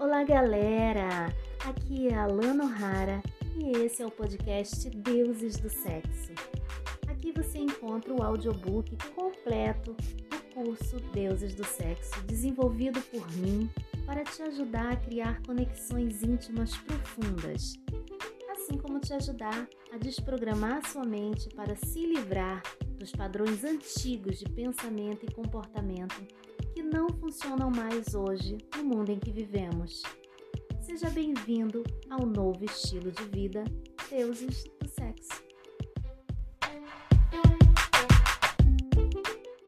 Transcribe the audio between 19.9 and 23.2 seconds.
a desprogramar sua mente para se livrar dos